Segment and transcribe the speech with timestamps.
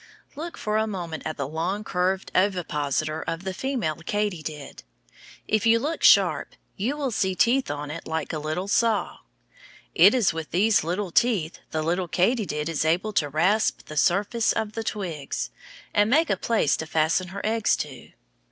[0.35, 4.81] Look for a moment at the long curved ovipositor of the female katydid.
[5.47, 9.19] If you look sharp, you will see teeth on it like a little saw.
[9.93, 10.83] It is with these
[11.13, 15.51] teeth the little katydid is able to rasp the surface of the twigs,
[15.93, 18.09] and make a place to fasten her eggs to.